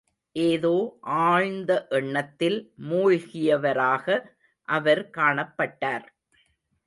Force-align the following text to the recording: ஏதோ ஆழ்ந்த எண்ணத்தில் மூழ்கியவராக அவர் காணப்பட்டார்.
ஏதோ 0.35 0.97
ஆழ்ந்த 1.01 1.87
எண்ணத்தில் 1.89 2.57
மூழ்கியவராக 2.89 4.07
அவர் 4.67 5.09
காணப்பட்டார். 5.17 6.07